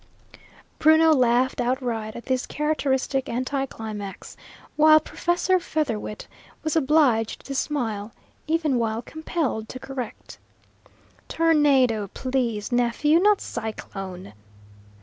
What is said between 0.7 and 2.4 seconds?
Bruno laughed outright at